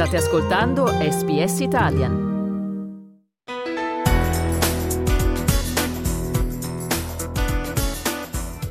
State 0.00 0.16
ascoltando 0.16 0.86
SBS 0.86 1.60
Italian. 1.60 2.28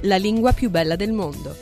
La 0.02 0.16
lingua 0.16 0.54
più 0.54 0.72
bella 0.72 0.96
del 0.96 1.12
mondo. 1.12 1.56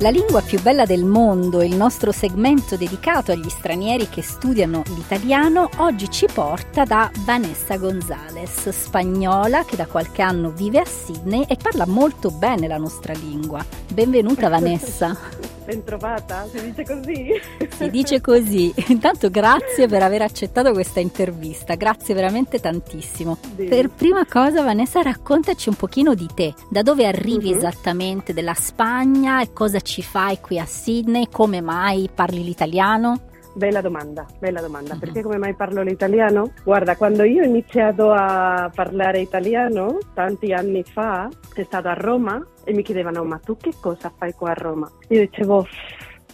La 0.00 0.10
lingua 0.10 0.42
più 0.42 0.60
bella 0.60 0.84
del 0.84 1.06
mondo, 1.06 1.62
il 1.62 1.74
nostro 1.74 2.12
segmento 2.12 2.76
dedicato 2.76 3.32
agli 3.32 3.48
stranieri 3.48 4.10
che 4.10 4.20
studiano 4.20 4.82
l'italiano, 4.88 5.70
oggi 5.78 6.10
ci 6.10 6.26
porta 6.30 6.84
da 6.84 7.10
Vanessa 7.20 7.78
Gonzales, 7.78 8.68
spagnola 8.68 9.64
che 9.64 9.74
da 9.76 9.86
qualche 9.86 10.20
anno 10.20 10.50
vive 10.50 10.80
a 10.80 10.84
Sydney 10.84 11.46
e 11.48 11.56
parla 11.56 11.86
molto 11.86 12.30
bene 12.30 12.68
la 12.68 12.76
nostra 12.76 13.14
lingua. 13.14 13.64
Benvenuta 13.90 14.50
Vanessa. 14.50 15.45
Bentrovata, 15.66 16.46
si 16.48 16.60
dice 16.60 16.84
così? 16.84 17.32
Si 17.76 17.90
dice 17.90 18.20
così. 18.20 18.72
Intanto 18.86 19.30
grazie 19.30 19.88
per 19.88 20.00
aver 20.00 20.22
accettato 20.22 20.70
questa 20.70 21.00
intervista, 21.00 21.74
grazie 21.74 22.14
veramente 22.14 22.60
tantissimo. 22.60 23.36
Sì. 23.56 23.64
Per 23.64 23.90
prima 23.90 24.24
cosa 24.26 24.62
Vanessa 24.62 25.02
raccontaci 25.02 25.68
un 25.68 25.74
pochino 25.74 26.14
di 26.14 26.28
te, 26.32 26.54
da 26.70 26.82
dove 26.82 27.04
arrivi 27.04 27.50
uh-huh. 27.50 27.56
esattamente 27.56 28.32
della 28.32 28.54
Spagna 28.54 29.42
e 29.42 29.52
cosa 29.52 29.80
ci 29.80 30.02
fai 30.02 30.38
qui 30.40 30.60
a 30.60 30.66
Sydney, 30.66 31.26
come 31.28 31.60
mai 31.60 32.08
parli 32.14 32.44
l'italiano? 32.44 33.25
Bella 33.56 33.80
domanda, 33.80 34.26
bella 34.38 34.60
domanda. 34.60 34.92
Uh-huh. 34.92 34.98
Perché 34.98 35.22
come 35.22 35.38
mai 35.38 35.54
parlo 35.54 35.80
l'italiano? 35.80 36.52
Guarda, 36.62 36.94
quando 36.94 37.22
io 37.22 37.42
ho 37.42 37.46
iniziato 37.46 38.10
a 38.12 38.70
parlare 38.74 39.20
italiano, 39.20 39.96
tanti 40.12 40.52
anni 40.52 40.84
fa, 40.84 41.26
è 41.54 41.62
stato 41.62 41.88
a 41.88 41.94
Roma 41.94 42.46
e 42.64 42.74
mi 42.74 42.82
chiedevano 42.82 43.24
ma 43.24 43.38
tu 43.38 43.56
che 43.56 43.72
cosa 43.80 44.12
fai 44.14 44.34
qua 44.34 44.50
a 44.50 44.54
Roma? 44.54 44.90
Io 45.08 45.20
dicevo 45.20 45.66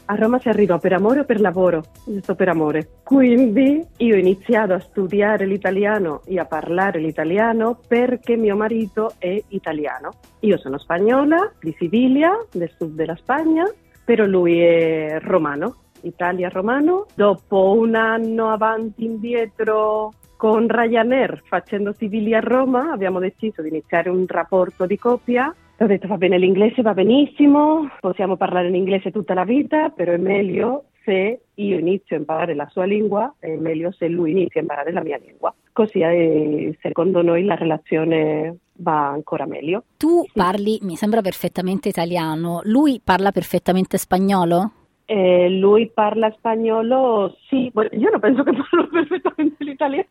a 0.06 0.14
Roma 0.16 0.40
si 0.40 0.48
arriva 0.48 0.78
per 0.78 0.94
amore 0.94 1.20
o 1.20 1.24
per 1.24 1.40
lavoro? 1.40 1.84
Io 2.06 2.20
sto 2.22 2.34
per 2.34 2.48
amore. 2.48 2.88
Quindi 3.04 3.86
io 3.98 4.14
ho 4.16 4.18
iniziato 4.18 4.72
a 4.72 4.80
studiare 4.80 5.46
l'italiano 5.46 6.22
e 6.24 6.40
a 6.40 6.44
parlare 6.44 6.98
l'italiano 6.98 7.78
perché 7.86 8.34
mio 8.34 8.56
marito 8.56 9.12
è 9.18 9.40
italiano. 9.50 10.10
Io 10.40 10.58
sono 10.58 10.76
spagnola, 10.76 11.52
di 11.60 11.72
Siviglia, 11.78 12.36
del 12.50 12.72
sud 12.76 12.94
della 12.94 13.14
Spagna, 13.14 13.64
però 14.04 14.24
lui 14.24 14.58
è 14.58 15.20
romano, 15.20 15.81
Italia-romano. 16.02 17.06
Dopo 17.14 17.72
un 17.78 17.94
anno 17.94 18.50
avanti 18.50 19.02
e 19.02 19.06
indietro 19.06 20.12
con 20.36 20.66
Ryanair 20.68 21.42
facendo 21.44 21.92
Siviglia-Roma 21.92 22.90
abbiamo 22.92 23.20
deciso 23.20 23.62
di 23.62 23.68
iniziare 23.68 24.10
un 24.10 24.24
rapporto 24.26 24.86
di 24.86 24.98
coppia 24.98 25.54
ho 25.82 25.86
detto 25.86 26.06
va 26.06 26.16
bene 26.16 26.38
l'inglese, 26.38 26.82
va 26.82 26.94
benissimo, 26.94 27.88
possiamo 28.00 28.36
parlare 28.36 28.68
in 28.68 28.74
inglese 28.76 29.10
tutta 29.10 29.34
la 29.34 29.44
vita, 29.44 29.88
però 29.88 30.12
è 30.12 30.16
meglio 30.16 30.84
se 31.04 31.40
io 31.54 31.78
inizio 31.78 32.14
a 32.14 32.20
imparare 32.20 32.54
la 32.54 32.68
sua 32.70 32.84
lingua, 32.84 33.34
è 33.38 33.56
meglio 33.56 33.90
se 33.90 34.06
lui 34.06 34.30
inizia 34.30 34.60
a 34.60 34.62
imparare 34.62 34.92
la 34.92 35.02
mia 35.02 35.18
lingua. 35.18 35.52
Così 35.72 36.00
eh, 36.00 36.78
secondo 36.80 37.22
noi 37.22 37.44
la 37.44 37.56
relazione 37.56 38.58
va 38.74 39.08
ancora 39.08 39.46
meglio. 39.46 39.84
Tu 39.96 40.24
parli, 40.32 40.78
mi 40.82 40.94
sembra 40.94 41.20
perfettamente 41.20 41.88
italiano, 41.88 42.60
lui 42.64 43.00
parla 43.02 43.32
perfettamente 43.32 43.98
spagnolo? 43.98 44.70
Eh, 45.14 45.50
lui 45.50 45.90
parla 45.90 46.30
spagnolo, 46.30 47.36
sì, 47.46 47.70
io 47.74 48.10
non 48.10 48.18
penso 48.18 48.42
che 48.44 48.52
parlo 48.56 48.88
perfettamente 48.88 49.62
l'italiano, 49.62 50.08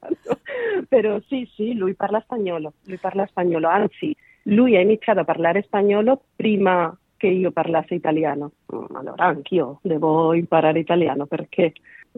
però 0.87 1.19
sì, 1.25 1.49
sì, 1.55 1.73
lui 1.73 1.95
parla 1.95 2.19
spagnolo, 2.19 2.73
lui 2.83 2.97
parla 2.97 3.25
spagnolo, 3.25 3.67
anzi 3.67 4.15
lui 4.43 4.75
ha 4.75 4.79
iniziato 4.79 5.21
a 5.21 5.23
parlare 5.23 5.63
spagnolo 5.63 6.21
prima 6.35 6.95
che 7.17 7.25
io 7.25 7.49
parlassi 7.49 7.95
italiano. 7.95 8.51
Mm, 8.75 8.95
allora 8.95 9.25
anch'io 9.25 9.79
devo 9.81 10.35
imparare 10.35 10.77
italiano 10.77 11.25
perché 11.25 11.73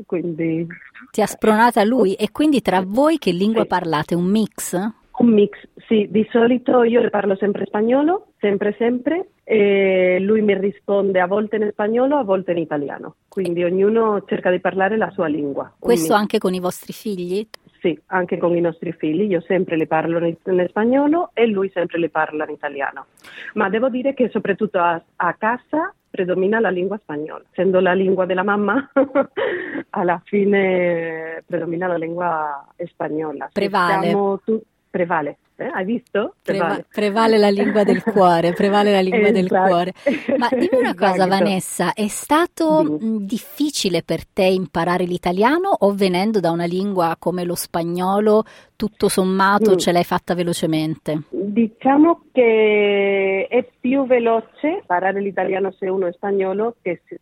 quindi... 0.05 0.67
Ti 1.09 1.21
ha 1.21 1.25
spronata 1.25 1.85
lui 1.85 2.15
e 2.19 2.31
quindi 2.31 2.59
tra 2.61 2.83
voi 2.85 3.17
che 3.17 3.31
lingua 3.31 3.63
parlate? 3.63 4.13
Un 4.13 4.25
mix? 4.25 4.75
Un 5.19 5.27
mix, 5.27 5.51
sì, 5.87 6.07
di 6.09 6.27
solito 6.31 6.83
io 6.83 7.01
le 7.01 7.09
parlo 7.09 7.35
sempre 7.35 7.65
spagnolo, 7.65 8.27
sempre 8.39 8.75
sempre, 8.77 9.29
e 9.43 10.17
lui 10.19 10.41
mi 10.41 10.57
risponde 10.57 11.19
a 11.19 11.27
volte 11.27 11.57
in 11.57 11.69
spagnolo, 11.71 12.17
a 12.17 12.23
volte 12.23 12.51
in 12.51 12.57
italiano, 12.57 13.15
quindi 13.27 13.63
ognuno 13.63 14.23
cerca 14.25 14.49
di 14.49 14.59
parlare 14.59 14.97
la 14.97 15.09
sua 15.11 15.27
lingua. 15.27 15.73
Questo 15.77 16.13
anche 16.13 16.37
con 16.37 16.53
i 16.53 16.59
vostri 16.59 16.93
figli? 16.93 17.47
Sì, 17.79 17.99
anche 18.07 18.37
con 18.37 18.55
i 18.55 18.61
nostri 18.61 18.93
figli, 18.93 19.29
io 19.29 19.41
sempre 19.41 19.75
le 19.75 19.87
parlo 19.87 20.25
in, 20.25 20.37
in 20.45 20.65
spagnolo 20.69 21.31
e 21.33 21.45
lui 21.47 21.69
sempre 21.73 21.99
le 21.99 22.09
parla 22.09 22.45
in 22.45 22.51
italiano. 22.51 23.07
Ma 23.55 23.67
devo 23.67 23.89
dire 23.89 24.13
che 24.13 24.29
soprattutto 24.29 24.79
a, 24.79 25.01
a 25.17 25.33
casa 25.33 25.93
predomina 26.09 26.61
la 26.61 26.69
lingua 26.69 26.97
spagnola, 27.01 27.43
essendo 27.51 27.81
la 27.81 27.93
lingua 27.93 28.25
della 28.25 28.43
mamma, 28.43 28.89
alla 29.89 30.21
fine 30.23 31.43
predomina 31.45 31.87
la 31.87 31.97
lingua 31.97 32.67
spagnola. 32.85 33.49
Prevale. 33.51 34.11
Tu, 34.45 34.61
prevale, 34.93 35.39
eh? 35.55 35.65
Hai 35.73 35.85
visto? 35.85 36.35
Prevale. 36.43 36.85
prevale. 36.87 37.39
la 37.39 37.49
lingua 37.49 37.83
del 37.83 38.03
cuore, 38.05 38.53
prevale 38.53 38.91
la 38.91 39.01
lingua 39.01 39.29
esatto. 39.29 39.39
del 39.39 39.49
cuore. 39.49 39.93
Ma 40.37 40.47
dimmi 40.51 40.81
una 40.81 40.93
cosa 40.93 41.13
esatto. 41.13 41.29
Vanessa, 41.29 41.93
è 41.93 42.07
stato 42.07 42.99
sì. 42.99 43.25
difficile 43.25 44.03
per 44.03 44.27
te 44.27 44.43
imparare 44.43 45.05
l'italiano 45.05 45.69
o 45.79 45.95
venendo 45.95 46.39
da 46.39 46.51
una 46.51 46.65
lingua 46.65 47.15
come 47.17 47.43
lo 47.43 47.55
spagnolo, 47.55 48.43
tutto 48.75 49.07
sommato 49.09 49.71
sì. 49.71 49.77
ce 49.77 49.91
l'hai 49.93 50.03
fatta 50.03 50.35
velocemente? 50.35 51.23
Diciamo 51.31 52.25
che 52.31 53.47
è 53.49 53.67
più 53.79 54.05
veloce 54.05 54.67
imparare 54.79 55.19
l'italiano 55.21 55.71
se 55.71 55.89
uno 55.89 56.05
è 56.05 56.11
spagnolo 56.11 56.75
che 56.83 57.01
se, 57.07 57.19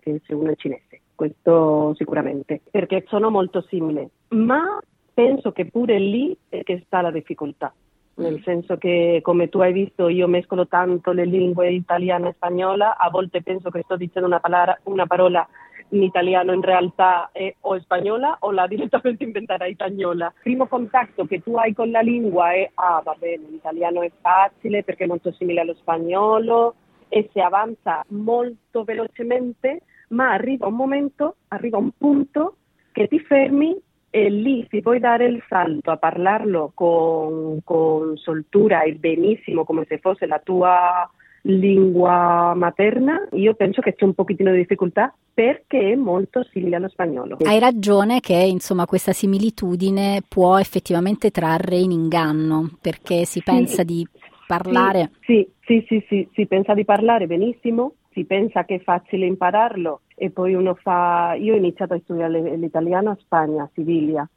che 0.00 0.20
se 0.26 0.34
uno 0.34 0.50
è 0.50 0.56
cinese 0.56 1.02
questo 1.14 1.94
sicuramente, 1.96 2.60
perché 2.70 3.04
sono 3.08 3.28
molto 3.28 3.64
simili, 3.68 4.08
ma 4.28 4.78
penso 5.18 5.50
che 5.50 5.66
pure 5.66 5.98
lì 5.98 6.36
è 6.48 6.62
che 6.62 6.84
sta 6.86 7.00
la 7.00 7.10
difficoltà, 7.10 7.74
nel 8.14 8.34
mm. 8.34 8.42
senso 8.42 8.76
che 8.76 9.18
come 9.20 9.48
tu 9.48 9.58
hai 9.58 9.72
visto 9.72 10.06
io 10.06 10.28
mescolo 10.28 10.68
tanto 10.68 11.10
le 11.10 11.24
lingue 11.24 11.72
italiana 11.72 12.28
e 12.28 12.34
spagnola, 12.34 12.96
a 12.96 13.10
volte 13.10 13.42
penso 13.42 13.68
che 13.70 13.82
sto 13.82 13.96
dicendo 13.96 14.28
una 14.28 14.38
parola, 14.38 14.78
una 14.84 15.06
parola 15.06 15.44
in 15.88 16.04
italiano 16.04 16.52
in 16.52 16.60
realtà 16.60 17.30
è 17.32 17.52
o 17.62 17.80
spagnola 17.80 18.36
o 18.42 18.52
la 18.52 18.68
direttamente 18.70 19.24
inventata 19.24 19.66
spagnola. 19.72 20.26
Il 20.26 20.40
primo 20.40 20.68
contatto 20.68 21.24
che 21.24 21.42
tu 21.42 21.56
hai 21.56 21.74
con 21.74 21.90
la 21.90 22.00
lingua 22.00 22.52
è, 22.52 22.70
ah 22.74 23.02
va 23.04 23.16
bene, 23.18 23.48
l'italiano 23.50 24.02
è 24.02 24.12
facile 24.20 24.84
perché 24.84 25.02
è 25.02 25.08
molto 25.08 25.32
simile 25.32 25.62
allo 25.62 25.74
spagnolo 25.74 26.76
e 27.08 27.28
si 27.32 27.40
avanza 27.40 28.04
molto 28.10 28.84
velocemente, 28.84 29.80
ma 30.10 30.30
arriva 30.30 30.68
un 30.68 30.74
momento, 30.74 31.38
arriva 31.48 31.76
un 31.78 31.90
punto 31.98 32.54
che 32.92 33.08
ti 33.08 33.18
fermi 33.18 33.76
e 34.10 34.30
lì 34.30 34.66
si 34.70 34.80
puoi 34.80 34.98
dare 34.98 35.26
il 35.26 35.42
salto 35.48 35.90
a 35.90 35.96
parlarlo 35.96 36.72
con, 36.74 37.60
con 37.62 38.16
soltura 38.16 38.82
e 38.82 38.94
benissimo 38.94 39.64
come 39.64 39.84
se 39.86 39.98
fosse 39.98 40.26
la 40.26 40.40
tua 40.42 41.08
lingua 41.42 42.52
materna, 42.54 43.28
io 43.32 43.54
penso 43.54 43.80
che 43.80 43.94
c'è 43.94 44.04
un 44.04 44.14
pochettino 44.14 44.50
di 44.50 44.58
difficoltà 44.58 45.14
perché 45.32 45.92
è 45.92 45.94
molto 45.94 46.44
simile 46.50 46.76
allo 46.76 46.88
spagnolo. 46.88 47.38
Hai 47.44 47.58
ragione 47.58 48.20
che 48.20 48.34
insomma 48.34 48.86
questa 48.86 49.12
similitudine 49.12 50.22
può 50.26 50.58
effettivamente 50.58 51.30
trarre 51.30 51.76
in 51.76 51.92
inganno 51.92 52.70
perché 52.80 53.24
si 53.24 53.42
pensa 53.42 53.82
sì, 53.82 53.84
di 53.84 54.08
parlare. 54.46 55.12
Sì, 55.24 55.48
sì, 55.64 55.84
sì, 55.86 56.04
sì, 56.08 56.28
si 56.32 56.46
pensa 56.46 56.74
di 56.74 56.84
parlare 56.84 57.26
benissimo, 57.26 57.94
si 58.18 58.24
pensa 58.24 58.64
che 58.64 58.76
è 58.76 58.80
facile 58.80 59.26
impararlo 59.26 60.00
e 60.16 60.30
poi 60.30 60.54
uno 60.54 60.74
fa... 60.74 61.34
Io 61.38 61.54
ho 61.54 61.56
iniziato 61.56 61.94
a 61.94 62.00
studiare 62.02 62.56
l'italiano 62.56 63.10
a 63.10 63.16
Spagna, 63.20 63.62
a 63.62 63.70
Siviglia, 63.72 64.28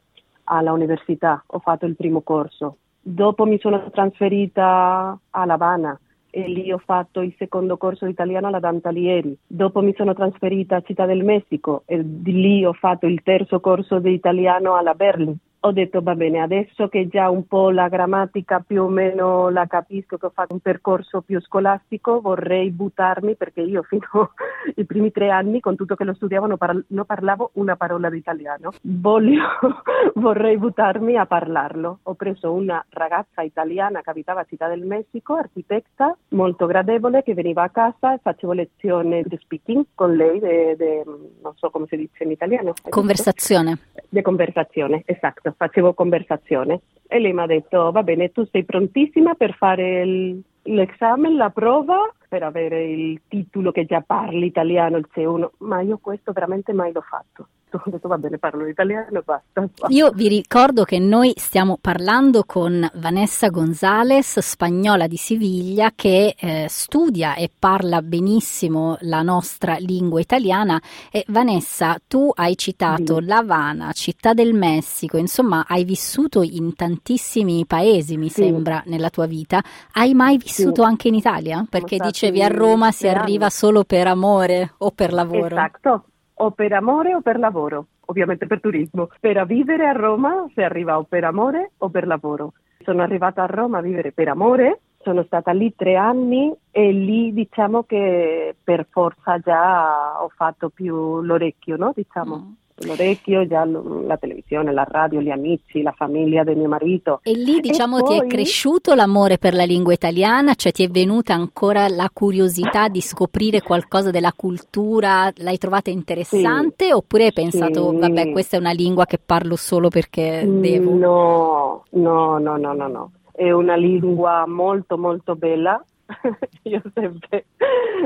all'università, 0.43 1.43
ho 1.47 1.59
fatto 1.59 1.87
il 1.87 1.95
primo 1.95 2.21
corso. 2.21 2.77
Dopo 3.01 3.45
mi 3.45 3.57
sono 3.57 3.89
trasferita 3.89 5.17
a 5.31 5.45
La 5.45 5.53
Habana 5.53 5.99
e 6.29 6.47
lì 6.47 6.71
ho 6.71 6.77
fatto 6.77 7.21
il 7.21 7.33
secondo 7.39 7.77
corso 7.77 8.05
di 8.05 8.11
italiano 8.11 8.47
alla 8.47 8.59
Dante 8.59 8.89
Alighieri. 8.89 9.35
Dopo 9.47 9.81
mi 9.81 9.95
sono 9.95 10.13
trasferita 10.13 10.75
a 10.75 10.81
Città 10.81 11.07
del 11.07 11.23
Messico 11.23 11.81
e 11.85 11.97
lì 11.97 12.63
ho 12.63 12.73
fatto 12.73 13.07
il 13.07 13.23
terzo 13.23 13.59
corso 13.59 13.97
di 13.97 14.13
italiano 14.13 14.75
alla 14.75 14.93
Berlin 14.93 15.35
ho 15.63 15.71
detto 15.71 16.01
va 16.01 16.15
bene, 16.15 16.39
adesso 16.39 16.87
che 16.87 17.07
già 17.07 17.29
un 17.29 17.45
po' 17.45 17.69
la 17.69 17.87
grammatica 17.87 18.63
più 18.65 18.83
o 18.83 18.87
meno 18.87 19.49
la 19.49 19.67
capisco, 19.67 20.17
che 20.17 20.25
ho 20.25 20.31
fatto 20.33 20.53
un 20.53 20.59
percorso 20.59 21.21
più 21.21 21.39
scolastico, 21.39 22.19
vorrei 22.19 22.71
buttarmi 22.71 23.35
perché 23.35 23.61
io 23.61 23.83
fino 23.83 24.31
ai 24.75 24.85
primi 24.85 25.11
tre 25.11 25.29
anni, 25.29 25.59
con 25.59 25.75
tutto 25.75 25.95
che 25.95 26.03
lo 26.03 26.15
studiavo, 26.15 26.47
non, 26.47 26.57
parla- 26.57 26.83
non 26.87 27.05
parlavo 27.05 27.51
una 27.53 27.75
parola 27.75 28.09
di 28.09 28.17
italiano. 28.17 28.71
Voglio, 28.81 29.43
vorrei 30.15 30.57
buttarmi 30.57 31.15
a 31.15 31.27
parlarlo. 31.27 31.99
Ho 32.03 32.13
preso 32.15 32.51
una 32.51 32.83
ragazza 32.89 33.41
italiana 33.43 34.01
che 34.01 34.09
abitava 34.09 34.41
a 34.41 34.45
Città 34.45 34.67
del 34.67 34.85
Messico, 34.85 35.35
architetta, 35.35 36.17
molto 36.29 36.65
gradevole, 36.65 37.21
che 37.21 37.35
veniva 37.35 37.61
a 37.61 37.69
casa 37.69 38.15
e 38.15 38.19
facevo 38.21 38.53
lezione 38.53 39.21
di 39.23 39.37
speaking 39.39 39.85
con 39.93 40.15
lei, 40.15 40.39
de, 40.39 40.75
de, 40.75 41.03
non 41.05 41.53
so 41.55 41.69
come 41.69 41.85
si 41.87 41.97
dice 41.97 42.23
in 42.23 42.31
italiano. 42.31 42.73
Conversazione. 42.89 43.77
Di 44.13 44.21
conversazione, 44.21 45.03
esatto 45.05 45.53
facevo 45.55 45.93
conversazione. 45.93 46.81
E 47.07 47.17
lei 47.19 47.31
mi 47.31 47.39
ha 47.39 47.45
detto 47.45 47.91
va 47.91 48.03
bene 48.03 48.33
tu 48.33 48.45
sei 48.51 48.65
prontissima 48.65 49.35
per 49.35 49.53
fare 49.55 50.01
il, 50.01 50.41
l'esame, 50.63 51.33
la 51.33 51.49
prova 51.49 52.13
per 52.27 52.43
avere 52.43 52.83
il 52.83 53.21
titolo 53.29 53.71
che 53.71 53.85
già 53.85 54.01
parli 54.01 54.47
italiano, 54.47 54.97
il 54.97 55.07
C1, 55.13 55.47
ma 55.59 55.79
io 55.79 55.97
questo 55.99 56.33
veramente 56.33 56.73
mai 56.73 56.91
l'ho 56.91 57.01
fatto 57.01 57.47
ho 57.83 57.89
detto 57.89 58.07
va 58.07 58.17
bene, 58.17 58.37
parlo 58.37 58.65
l'italiano 58.65 59.19
e 59.19 59.21
basta. 59.23 59.69
Io 59.89 60.11
vi 60.11 60.27
ricordo 60.27 60.83
che 60.83 60.99
noi 60.99 61.33
stiamo 61.35 61.77
parlando 61.79 62.43
con 62.45 62.89
Vanessa 62.95 63.49
Gonzales, 63.49 64.39
spagnola 64.39 65.07
di 65.07 65.17
Siviglia, 65.17 65.91
che 65.95 66.35
eh, 66.37 66.65
studia 66.69 67.35
e 67.35 67.49
parla 67.57 68.01
benissimo 68.01 68.97
la 69.01 69.21
nostra 69.21 69.77
lingua 69.77 70.19
italiana. 70.19 70.81
E 71.11 71.23
Vanessa, 71.27 71.97
tu 72.07 72.31
hai 72.33 72.57
citato 72.57 73.19
sì. 73.19 73.25
L'Havana, 73.25 73.91
Città 73.93 74.33
del 74.33 74.53
Messico, 74.53 75.17
insomma, 75.17 75.65
hai 75.67 75.83
vissuto 75.83 76.41
in 76.41 76.75
tantissimi 76.75 77.65
paesi, 77.65 78.17
mi 78.17 78.29
sì. 78.29 78.43
sembra, 78.43 78.83
nella 78.85 79.09
tua 79.09 79.25
vita. 79.25 79.63
Hai 79.93 80.13
mai 80.13 80.37
vissuto 80.37 80.81
sì. 80.81 80.87
anche 80.87 81.07
in 81.07 81.15
Italia? 81.15 81.65
Perché 81.69 81.97
dicevi 81.97 82.43
a 82.43 82.47
Roma 82.47 82.91
si 82.91 83.07
arriva 83.07 83.49
solo 83.49 83.83
per 83.83 84.07
amore 84.07 84.73
o 84.79 84.91
per 84.91 85.13
lavoro. 85.13 85.55
Esatto, 85.55 86.05
o 86.43 86.51
per 86.51 86.73
amore 86.73 87.13
o 87.13 87.21
per 87.21 87.39
lavoro, 87.39 87.87
ovviamente 88.05 88.47
per 88.47 88.59
turismo. 88.59 89.09
Per 89.19 89.45
vivere 89.45 89.87
a 89.87 89.91
Roma 89.91 90.45
si 90.53 90.61
arriva 90.61 90.97
o 90.97 91.03
per 91.03 91.23
amore 91.23 91.71
o 91.77 91.89
per 91.89 92.07
lavoro. 92.07 92.53
Sono 92.83 93.01
arrivata 93.01 93.43
a 93.43 93.47
Roma 93.47 93.77
a 93.77 93.81
vivere 93.81 94.11
per 94.11 94.27
amore, 94.27 94.79
sono 95.03 95.23
stata 95.23 95.51
lì 95.51 95.73
tre 95.75 95.95
anni 95.95 96.53
e 96.71 96.91
lì 96.91 97.33
diciamo 97.33 97.83
che 97.83 98.55
per 98.63 98.87
forza 98.89 99.37
già 99.39 100.21
ho 100.21 100.29
fatto 100.29 100.69
più 100.69 101.21
l'orecchio, 101.21 101.77
no? 101.77 101.91
Diciamo. 101.95 102.37
Mm 102.37 102.60
l'orecchio, 102.85 103.47
già 103.47 103.65
la 103.65 104.17
televisione, 104.17 104.71
la 104.71 104.85
radio, 104.89 105.21
gli 105.21 105.29
amici, 105.29 105.81
la 105.81 105.93
famiglia 105.95 106.43
del 106.43 106.57
mio 106.57 106.67
marito. 106.67 107.19
E 107.23 107.33
lì 107.33 107.59
diciamo 107.59 107.99
e 107.99 108.03
ti 108.03 108.17
è 108.17 108.27
cresciuto 108.27 108.93
l'amore 108.93 109.37
per 109.37 109.53
la 109.53 109.63
lingua 109.63 109.93
italiana, 109.93 110.53
cioè 110.55 110.71
ti 110.71 110.83
è 110.83 110.89
venuta 110.89 111.33
ancora 111.33 111.87
la 111.87 112.09
curiosità 112.11 112.87
di 112.87 113.01
scoprire 113.01 113.61
qualcosa 113.61 114.11
della 114.11 114.33
cultura, 114.35 115.31
l'hai 115.37 115.57
trovata 115.57 115.89
interessante 115.89 116.85
sì, 116.85 116.91
oppure 116.91 117.25
hai 117.25 117.33
pensato 117.33 117.89
sì. 117.91 117.97
vabbè 117.97 118.31
questa 118.31 118.57
è 118.57 118.59
una 118.59 118.71
lingua 118.71 119.05
che 119.05 119.19
parlo 119.23 119.55
solo 119.55 119.89
perché 119.89 120.43
devo? 120.47 120.93
No, 120.93 121.83
no, 121.91 122.37
no, 122.37 122.57
no, 122.57 122.73
no, 122.73 122.87
no. 122.87 123.11
È 123.31 123.49
una 123.51 123.75
lingua 123.75 124.45
molto 124.47 124.97
molto 124.97 125.35
bella 125.35 125.83
io 126.63 126.81
sempre 126.93 127.45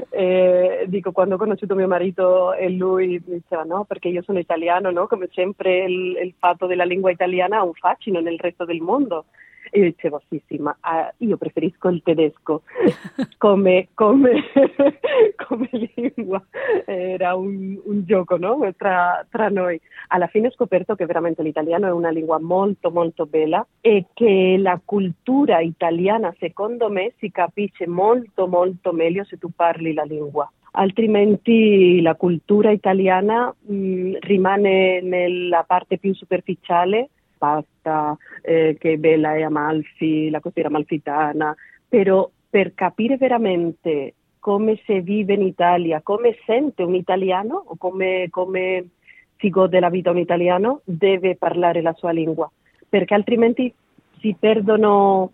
eh, 0.10 0.86
dico 0.88 1.12
quando 1.12 1.36
ho 1.36 1.38
conosciuto 1.38 1.76
mio 1.76 1.88
marito 1.88 2.54
e 2.54 2.70
lui 2.70 3.22
mi 3.26 3.40
diceva 3.40 3.64
no 3.64 3.84
perché 3.86 4.08
io 4.08 4.22
sono 4.22 4.40
italiano 4.40 4.92
no 4.92 5.08
come 5.08 5.30
sempre 5.32 5.86
il, 5.86 6.18
il 6.24 6.34
fatto 6.38 6.66
della 6.66 6.86
lingua 6.86 7.12
italiana 7.12 7.58
ha 7.58 7.64
un 7.64 7.74
fascino 7.74 8.20
nel 8.20 8.40
resto 8.40 8.66
del 8.66 8.82
mondo 8.82 9.26
e 9.72 9.80
io 9.80 9.86
dicevo 9.86 10.22
sì, 10.30 10.42
sì, 10.48 10.58
ma 10.58 10.76
uh, 10.82 11.24
io 11.26 11.38
preferisco 11.38 11.90
il 11.90 12.02
tedesco 12.04 12.64
come, 13.38 13.90
come, 13.94 14.44
come 15.48 15.70
lingua. 15.96 16.44
Era 16.86 17.36
un, 17.36 17.80
un 17.84 18.06
gioco 18.06 18.38
no? 18.38 18.74
tra, 18.78 19.26
tra, 19.30 19.50
noi. 19.50 19.80
Alla 20.08 20.28
fine 20.28 20.48
ho 20.48 20.52
scoperto 20.52 20.96
che 20.96 21.06
veramente 21.06 21.44
l'italiano 21.44 21.88
è 21.88 21.92
una 21.92 22.10
lingua 22.10 22.40
molto, 22.40 22.92
molto 22.92 23.26
bella 23.26 23.66
e 23.82 24.06
che 24.14 24.58
la 24.60 24.80
cultura 24.84 25.60
italiana, 25.60 26.34
secondo 26.40 26.90
me, 26.90 27.14
si 27.18 27.32
capisce 27.32 27.88
molto, 27.88 28.48
molto 28.48 28.92
meglio 28.92 29.24
se 29.24 29.38
tu 29.38 29.50
parli 29.56 29.94
la 29.94 30.04
lingua 30.04 30.50
altrimenti 30.78 32.02
la 32.02 32.16
cultura 32.16 32.70
italiana 32.72 33.54
mh, 33.60 33.74
mm, 33.74 34.14
rimane 34.20 35.02
nella 35.02 35.64
parte 35.64 35.98
più 35.98 36.14
superficiale 36.14 37.10
pasta, 37.46 38.18
eh, 38.42 38.76
che 38.80 38.98
bella 38.98 39.36
è 39.36 39.44
Amalfi, 39.44 40.30
la 40.30 40.40
costiera 40.40 40.70
amalfitana, 40.70 41.56
però 41.88 42.30
per 42.50 42.74
capire 42.74 43.18
veramente 43.18 44.16
come 44.40 44.80
si 44.86 45.00
vive 45.00 45.34
in 45.34 45.42
Italia, 45.42 46.02
come 46.02 46.38
sente 46.46 46.84
un 46.84 46.96
italiano 46.96 47.64
o 47.66 47.76
come, 47.78 48.28
come 48.30 48.90
si 49.38 49.50
gode 49.50 49.80
la 49.80 49.90
vita 49.90 50.12
un 50.12 50.20
italiano, 50.20 50.82
deve 50.84 51.36
parlare 51.36 51.82
la 51.82 51.94
sua 51.94 52.12
lingua, 52.12 52.50
perché 52.88 53.14
altrimenti 53.14 53.74
si 54.20 54.36
perdono 54.40 55.32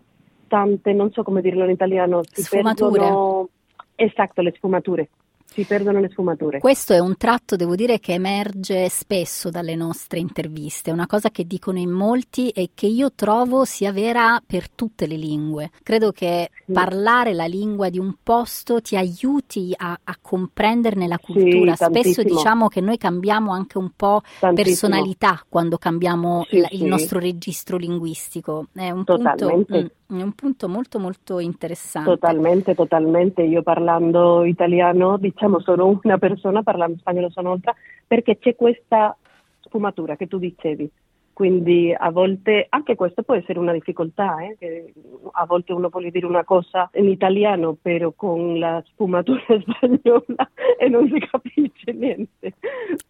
tante, 0.48 0.92
non 0.92 1.12
so 1.12 1.22
come 1.22 1.42
dirlo 1.42 1.64
in 1.64 1.70
italiano, 1.70 2.22
si 2.24 2.42
sfumature. 2.42 2.98
perdono 2.98 3.48
esatto 3.94 4.40
le 4.42 4.52
sfumature 4.56 5.08
si 5.52 5.64
perdono 5.64 6.00
le 6.00 6.08
sfumature. 6.08 6.58
Questo 6.58 6.92
è 6.92 6.98
un 6.98 7.16
tratto, 7.16 7.56
devo 7.56 7.74
dire, 7.74 7.98
che 7.98 8.14
emerge 8.14 8.88
spesso 8.88 9.50
dalle 9.50 9.74
nostre 9.74 10.18
interviste, 10.18 10.90
una 10.90 11.06
cosa 11.06 11.30
che 11.30 11.46
dicono 11.46 11.78
in 11.78 11.90
molti 11.90 12.48
e 12.50 12.70
che 12.74 12.86
io 12.86 13.12
trovo 13.12 13.64
sia 13.64 13.92
vera 13.92 14.42
per 14.44 14.70
tutte 14.70 15.06
le 15.06 15.16
lingue. 15.16 15.70
Credo 15.82 16.10
che 16.12 16.50
sì. 16.64 16.72
parlare 16.72 17.34
la 17.34 17.46
lingua 17.46 17.90
di 17.90 17.98
un 17.98 18.14
posto 18.22 18.80
ti 18.80 18.96
aiuti 18.96 19.74
a, 19.76 19.98
a 20.02 20.16
comprenderne 20.20 21.06
la 21.06 21.18
cultura. 21.18 21.74
Sì, 21.76 21.84
spesso 21.84 22.22
diciamo 22.22 22.68
che 22.68 22.80
noi 22.80 22.96
cambiamo 22.96 23.52
anche 23.52 23.78
un 23.78 23.90
po' 23.94 24.22
tantissimo. 24.40 24.54
personalità 24.54 25.44
quando 25.48 25.76
cambiamo 25.76 26.44
sì, 26.48 26.60
la, 26.60 26.68
il 26.70 26.84
nostro 26.84 27.18
registro 27.18 27.76
linguistico. 27.76 28.66
È 28.72 28.90
un 28.90 29.04
Totalmente. 29.04 29.64
punto... 29.64 29.90
Mm, 30.12 30.18
è 30.18 30.22
un 30.22 30.32
punto 30.32 30.68
molto 30.68 30.98
molto 30.98 31.38
interessante. 31.38 32.10
Totalmente, 32.10 32.74
totalmente. 32.74 33.42
Io 33.42 33.62
parlando 33.62 34.44
italiano, 34.44 35.16
diciamo, 35.16 35.41
sono 35.60 36.00
una 36.02 36.18
persona, 36.18 36.62
parlando 36.62 36.98
spagnolo 36.98 37.30
sono 37.30 37.48
un'altra, 37.48 37.74
perché 38.06 38.38
c'è 38.38 38.54
questa 38.56 39.16
sfumatura 39.60 40.16
che 40.16 40.26
tu 40.26 40.38
dicevi. 40.38 40.90
Quindi 41.32 41.94
a 41.96 42.10
volte 42.10 42.66
anche 42.68 42.94
questo 42.94 43.22
può 43.22 43.34
essere 43.34 43.58
una 43.58 43.72
difficoltà, 43.72 44.36
eh? 44.40 44.92
a 45.32 45.46
volte 45.46 45.72
uno 45.72 45.88
vuole 45.88 46.10
dire 46.10 46.26
una 46.26 46.44
cosa 46.44 46.90
in 46.94 47.08
italiano 47.08 47.74
però 47.80 48.12
con 48.14 48.58
la 48.58 48.82
sfumatura 48.86 49.40
spagnola 49.48 50.50
e 50.78 50.88
non 50.88 51.08
si 51.08 51.18
capisce 51.18 51.92
niente. 51.92 52.28
È 52.38 52.54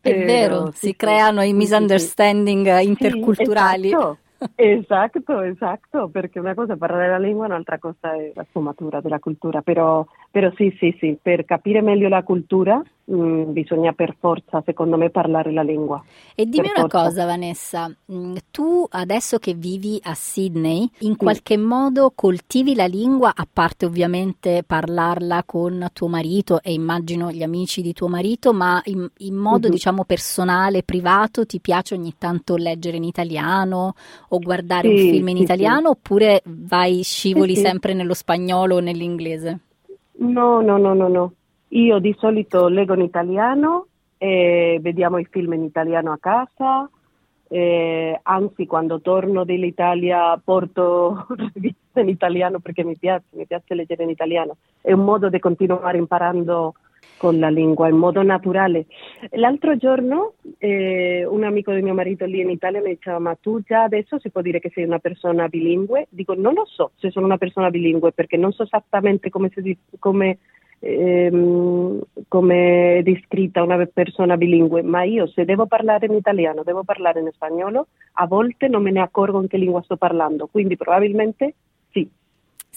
però, 0.00 0.25
vero, 0.25 0.67
sì, 0.67 0.79
si 0.79 0.87
sì, 0.87 0.96
creano 0.96 1.43
i 1.43 1.52
misunderstanding 1.52 2.79
sì, 2.79 2.87
interculturali. 2.87 3.88
Esatto. 3.88 4.19
Esatto, 4.55 5.41
esatto, 5.43 6.09
perché 6.09 6.39
una 6.39 6.55
cosa 6.55 6.75
è 6.75 6.77
parlare 6.77 7.09
la 7.09 7.19
lingua, 7.19 7.47
un'altra 7.47 7.79
cosa 7.79 8.15
è 8.15 8.33
la 8.35 8.44
sfumatura 8.49 9.00
della 9.00 9.19
cultura, 9.19 9.62
però, 9.62 10.05
però 10.31 10.50
sì, 10.56 10.75
sì, 10.79 10.94
sì, 10.99 11.19
per 11.21 11.44
capire 11.44 11.81
meglio 11.83 12.09
la 12.09 12.23
cultura 12.23 12.81
mh, 13.04 13.14
mm, 13.14 13.52
bisogna 13.52 13.93
per 13.93 14.16
forza, 14.19 14.62
secondo 14.64 14.96
me, 14.96 15.10
parlare 15.10 15.52
la 15.52 15.62
lingua. 15.62 16.02
E 16.34 16.46
dimmi 16.46 16.69
una 16.75 16.88
forza. 16.88 17.04
cosa, 17.04 17.25
Vanessa, 17.25 17.94
mm, 18.12 18.37
tu 18.50 18.87
adesso 18.90 19.38
che 19.38 19.54
vivi 19.54 20.00
a 20.02 20.14
Sydney, 20.14 20.88
in 21.00 21.12
sì. 21.12 21.16
qualche 21.16 21.56
modo 21.56 22.12
coltivi 22.14 22.75
la 22.75 22.87
lingua, 22.87 23.32
a 23.34 23.46
parte 23.50 23.87
ovviamente 23.87 24.62
parlarla 24.66 25.43
con 25.44 25.88
tuo 25.93 26.08
marito 26.08 26.60
e 26.62 26.72
immagino 26.72 27.31
gli 27.31 27.43
amici 27.43 27.82
di 27.82 27.93
tuo 27.93 28.08
marito, 28.08 28.53
ma 28.53 28.81
in, 28.84 29.08
in 29.19 29.34
modo 29.34 29.67
uh-huh. 29.67 29.72
diciamo 29.72 30.05
personale, 30.05 30.82
privato, 30.82 31.46
ti 31.46 31.60
piace 31.60 31.94
ogni 31.94 32.15
tanto 32.19 32.56
leggere 32.56 32.96
in 32.96 33.05
italiano 33.05 33.94
o 34.29 34.38
guardare 34.38 34.88
sì, 34.88 34.94
un 34.94 35.10
film 35.10 35.29
in 35.29 35.36
sì, 35.36 35.43
italiano 35.43 35.91
oppure 35.91 36.43
vai 36.44 37.03
scivoli 37.03 37.56
sempre 37.56 37.94
nello 37.94 38.15
spagnolo 38.15 38.77
o 38.77 38.81
nell'inglese? 38.81 39.58
No, 40.19 40.60
no, 40.60 40.77
no, 40.79 40.94
no, 40.94 41.08
no. 41.08 41.32
Io 41.74 41.98
di 42.00 42.14
solito 42.19 42.69
leggo 42.69 42.94
in 42.94 43.00
italiano 43.00 43.86
e 44.19 44.79
vediamo 44.82 45.19
i 45.19 45.26
film 45.31 45.55
in 45.55 45.64
italiano 45.64 46.12
a 46.12 46.19
casa, 46.19 46.88
eh, 47.48 48.19
anzi 48.22 48.67
quando 48.67 49.00
torno 49.00 49.44
dall'Italia 49.44 50.38
porto 50.43 51.26
riviste 51.55 52.00
in 52.00 52.08
italiano 52.08 52.60
perché 52.60 52.84
mi 52.84 52.96
piace, 52.96 53.24
mi 53.31 53.46
piace 53.46 53.74
leggere 53.74 54.05
in 54.05 54.10
italiano. 54.10 54.56
È 54.81 54.93
un 54.93 55.05
modo 55.05 55.31
di 55.31 55.38
continuare 55.38 55.96
imparando 55.96 56.74
con 57.17 57.38
la 57.38 57.48
lingua 57.48 57.88
in 57.88 57.96
modo 57.96 58.22
naturale. 58.22 58.86
L'altro 59.31 59.76
giorno 59.76 60.34
eh, 60.58 61.24
un 61.24 61.43
amico 61.43 61.72
di 61.72 61.81
mio 61.81 61.94
marito 61.94 62.26
lì 62.26 62.41
in 62.41 62.50
Italia 62.50 62.82
mi 62.82 62.91
diceva 62.91 63.19
ma 63.19 63.34
tu 63.41 63.60
già 63.62 63.84
adesso 63.84 64.19
si 64.19 64.31
può 64.31 64.43
dire 64.43 64.60
che 64.60 64.70
sei 64.74 64.84
una 64.84 64.98
persona 64.98 65.48
bilingue? 65.48 66.06
Dico 66.10 66.34
non 66.34 66.52
lo 66.52 66.67
so 66.67 66.91
se 66.96 67.10
sono 67.10 67.26
una 67.26 67.38
persona 67.38 67.70
bilingue 67.70 68.12
perché 68.12 68.36
non 68.36 68.52
so 68.52 68.64
esattamente 68.64 69.31
come, 69.31 69.50
si, 69.55 69.76
come 69.98 70.38
ehm, 70.82 72.01
come 72.27 73.01
descritta 73.05 73.62
una 73.62 73.86
persona 73.86 74.36
bilingue, 74.36 74.82
ma 74.82 75.05
io 75.05 75.27
se 75.29 75.44
devo 75.44 75.67
parlare 75.67 76.06
in 76.06 76.15
italiano, 76.15 76.62
devo 76.65 76.82
parlare 76.82 77.20
in 77.20 77.31
spagnolo, 77.32 77.86
a 78.15 78.27
volte 78.27 78.67
non 78.69 78.82
me 78.82 78.91
ne 78.91 79.01
accorgo 79.01 79.41
in 79.41 79.46
che 79.46 79.56
lingua 79.56 79.82
sto 79.82 79.96
parlando, 79.96 80.48
quindi 80.51 80.77
probabilmente 80.77 81.55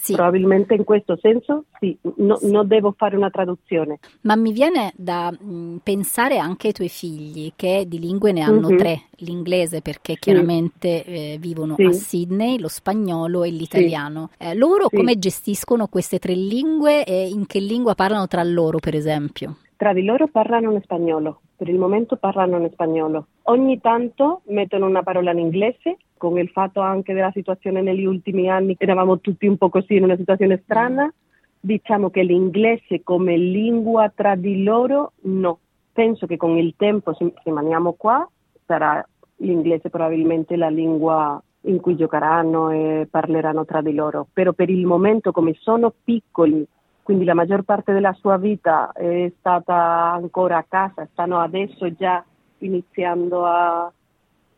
sì. 0.06 0.14
Probabilmente 0.14 0.76
in 0.76 0.84
questo 0.84 1.18
senso 1.20 1.66
sì, 1.80 1.98
no, 2.18 2.36
sì, 2.36 2.52
non 2.52 2.68
devo 2.68 2.94
fare 2.96 3.16
una 3.16 3.32
traduzione. 3.32 3.98
Ma 4.22 4.36
mi 4.36 4.52
viene 4.52 4.94
da 4.96 5.32
mh, 5.32 5.38
mm, 5.44 5.76
pensare 5.78 6.38
anche 6.38 6.68
ai 6.68 6.74
tuoi 6.74 6.90
figli 6.90 7.54
che 7.56 7.86
di 7.88 8.00
lingue 8.00 8.32
ne 8.32 8.42
hanno 8.42 8.68
mm-hmm. 8.68 8.78
tre, 8.78 9.02
l'inglese 9.18 9.82
perché 9.82 10.18
chiaramente 10.20 11.04
eh, 11.06 11.38
vivono 11.40 11.76
a 11.76 11.92
Sydney, 11.92 12.60
lo 12.60 12.68
spagnolo 12.68 13.44
e 13.44 13.50
l'italiano. 13.50 14.30
Eh, 14.38 14.54
loro 14.54 14.90
come 14.90 15.18
gestiscono 15.18 15.88
queste 15.88 16.20
tre 16.20 16.36
lingue 16.36 17.04
e 17.04 17.28
in 17.28 17.48
che 17.48 17.60
lingua 17.60 17.96
parlano 17.96 18.28
tra 18.28 18.44
loro 18.44 18.78
per 18.78 18.94
esempio? 18.94 19.58
Tra 19.76 19.92
di 19.92 20.04
loro 20.04 20.28
parlano 20.28 20.72
in 20.72 20.82
spagnolo, 20.84 21.42
per 21.58 21.68
il 21.68 21.80
momento 21.80 22.16
parlano 22.16 22.58
in 22.60 22.70
spagnolo. 22.72 23.26
Ogni 23.44 23.82
tanto 23.82 24.42
mettono 24.50 24.86
una 24.86 25.02
parola 25.02 25.32
in 25.32 25.40
inglese, 25.40 25.98
con 26.30 26.40
il 26.40 26.50
fatto 26.50 26.80
anche 26.82 27.14
della 27.14 27.32
situazione 27.32 27.82
negli 27.82 28.06
ultimi 28.06 28.50
anni, 28.50 28.76
eravamo 28.78 29.20
tutti 29.20 29.48
un 29.48 29.58
po' 29.58 29.70
così 29.70 29.96
in 29.96 30.04
una 30.04 30.18
situazione 30.18 30.62
strana, 30.64 31.12
diciamo 31.60 32.10
che 32.10 32.24
l'inglese 32.24 33.02
come 33.04 33.38
lingua 33.38 34.12
tra 34.14 34.36
di 34.36 34.64
loro 34.64 35.14
no. 35.24 35.60
Penso 35.92 36.26
che 36.26 36.38
con 36.38 36.58
il 36.58 36.74
tempo, 36.78 37.14
se 37.14 37.34
rimaniamo 37.44 37.94
qua, 37.94 38.28
sarà 38.66 39.06
l'inglese 39.38 39.90
probabilmente 39.90 40.56
la 40.56 40.70
lingua 40.70 41.42
in 41.62 41.80
cui 41.80 41.96
giocheranno 41.96 42.70
e 42.70 43.08
parleranno 43.10 43.66
tra 43.66 43.82
di 43.82 43.94
loro, 43.94 44.28
però 44.32 44.54
per 44.54 44.70
il 44.70 44.86
momento 44.86 45.32
come 45.32 45.56
sono 45.60 45.94
piccoli, 46.04 46.66
quindi 47.02 47.24
la 47.24 47.34
maggior 47.34 47.64
parte 47.64 47.94
della 47.94 48.14
sua 48.14 48.38
vita 48.38 48.92
è 48.92 49.32
stata 49.40 50.12
ancora 50.12 50.58
a 50.58 50.66
casa, 50.68 51.08
stanno 51.12 51.40
adesso 51.40 51.92
già 51.94 52.24
iniziando 52.60 53.46
a, 53.46 53.92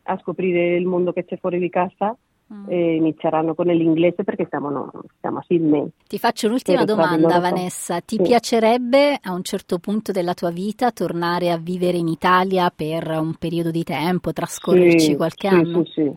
a 0.08 0.18
scoprire 0.18 0.76
il 0.76 0.86
mondo 0.86 1.12
che 1.12 1.24
c'è 1.24 1.36
fuori 1.36 1.58
di 1.58 1.68
casa, 1.68 2.16
mm. 2.52 2.64
e 2.68 2.96
inizieranno 2.96 3.54
con 3.54 3.66
l'inglese 3.66 4.24
perché 4.24 4.46
siamo, 4.48 4.70
no, 4.70 4.90
siamo 5.20 5.38
a 5.38 5.44
Sydney. 5.46 5.86
Ti 6.06 6.18
faccio 6.18 6.46
un'ultima 6.46 6.84
domanda 6.84 7.38
Vanessa, 7.38 8.00
ti 8.00 8.16
sì. 8.16 8.22
piacerebbe 8.22 9.18
a 9.20 9.32
un 9.32 9.42
certo 9.42 9.78
punto 9.78 10.12
della 10.12 10.34
tua 10.34 10.50
vita 10.50 10.90
tornare 10.90 11.50
a 11.50 11.58
vivere 11.58 11.98
in 11.98 12.08
Italia 12.08 12.72
per 12.74 13.08
un 13.20 13.34
periodo 13.34 13.70
di 13.70 13.84
tempo, 13.84 14.32
trascorrerci 14.32 15.10
sì, 15.10 15.16
qualche 15.16 15.48
sì, 15.48 15.54
anno? 15.54 15.84
Sì, 15.84 15.92
sì. 15.92 16.12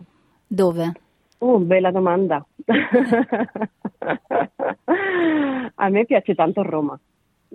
Dove? 0.46 0.92
Oh, 1.38 1.58
bella 1.58 1.90
domanda. 1.90 2.44
a 5.74 5.88
me 5.88 6.04
piace 6.04 6.34
tanto 6.34 6.62
Roma. 6.62 6.98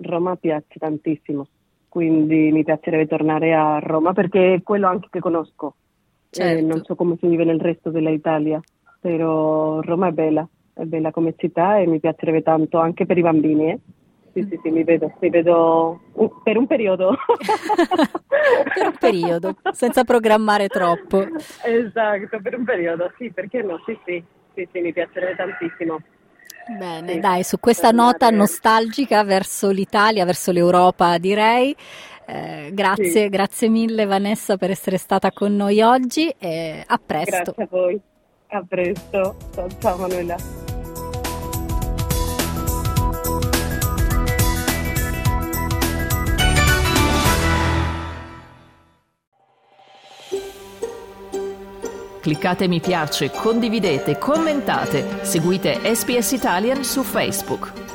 Roma 0.00 0.36
piace 0.36 0.78
tantissimo, 0.78 1.48
quindi 1.88 2.52
mi 2.52 2.62
piacerebbe 2.62 3.08
tornare 3.08 3.52
a 3.54 3.80
Roma 3.80 4.12
perché 4.12 4.54
è 4.54 4.62
quello 4.62 4.86
anche 4.86 5.08
che 5.10 5.18
conosco. 5.18 5.74
Certo. 6.30 6.58
Eh, 6.58 6.62
non 6.62 6.82
so 6.84 6.94
come 6.94 7.16
si 7.18 7.26
vive 7.26 7.44
nel 7.44 7.60
resto 7.60 7.90
dell'Italia, 7.90 8.60
però 9.00 9.80
Roma 9.80 10.08
è 10.08 10.12
bella, 10.12 10.46
è 10.74 10.84
bella 10.84 11.10
come 11.10 11.34
città 11.36 11.78
e 11.78 11.86
mi 11.86 12.00
piacerebbe 12.00 12.42
tanto 12.42 12.78
anche 12.78 13.06
per 13.06 13.18
i 13.18 13.22
bambini. 13.22 13.70
Eh. 13.70 13.78
Sì, 14.32 14.46
sì, 14.50 14.60
sì, 14.62 14.70
mi 14.70 14.84
vedo, 14.84 15.12
mi 15.20 15.30
vedo 15.30 16.00
per 16.44 16.58
un 16.58 16.66
periodo. 16.66 17.16
per 18.74 18.86
un 18.86 18.96
periodo, 18.98 19.56
senza 19.72 20.04
programmare 20.04 20.68
troppo. 20.68 21.26
Esatto, 21.64 22.40
per 22.40 22.56
un 22.56 22.64
periodo, 22.64 23.10
sì, 23.16 23.30
perché 23.30 23.62
no? 23.62 23.80
Sì, 23.84 23.98
sì, 24.04 24.22
sì, 24.54 24.68
sì 24.70 24.80
mi 24.80 24.92
piacerebbe 24.92 25.34
tantissimo. 25.34 26.00
Bene, 26.76 27.14
sì, 27.14 27.18
dai, 27.18 27.42
su 27.44 27.58
questa 27.58 27.90
nota 27.90 28.28
nostalgica 28.28 29.24
verso 29.24 29.70
l'Italia, 29.70 30.26
verso 30.26 30.52
l'Europa, 30.52 31.16
direi. 31.16 31.74
Eh, 32.30 32.68
grazie, 32.74 33.10
sì. 33.10 33.28
grazie 33.30 33.68
mille 33.70 34.04
Vanessa 34.04 34.58
per 34.58 34.70
essere 34.70 34.98
stata 34.98 35.32
con 35.32 35.56
noi 35.56 35.80
oggi 35.80 36.28
e 36.38 36.84
a 36.86 37.00
presto. 37.04 37.54
Grazie 37.56 37.62
a 37.62 37.68
voi, 37.70 38.00
a 38.48 38.64
presto. 38.68 39.36
Ciao, 39.54 39.68
ciao 39.80 39.96
Manuela. 39.96 40.36
Cliccate 52.20 52.68
mi 52.68 52.80
piace, 52.80 53.30
condividete, 53.30 54.18
commentate, 54.18 55.24
seguite 55.24 55.80
SPS 55.94 56.32
Italian 56.32 56.84
su 56.84 57.02
Facebook. 57.02 57.87